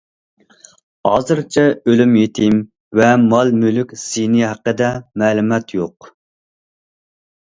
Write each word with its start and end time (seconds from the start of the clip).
ھازىرچە 1.07 1.65
ئۆلۈم- 1.91 2.15
يېتىم 2.19 2.55
ۋە 3.01 3.09
مال- 3.25 3.53
مۈلۈك 3.65 3.93
زىيىنى 4.05 4.41
ھەققىدە 4.45 4.89
مەلۇمات 5.23 5.75
يوق. 5.81 6.09